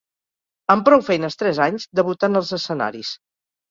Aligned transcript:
Amb 0.75 0.87
prou 0.87 1.03
feines 1.11 1.39
tres 1.43 1.63
anys, 1.69 1.89
debutà 2.03 2.35
en 2.35 2.43
els 2.45 2.55
escenaris. 2.63 3.19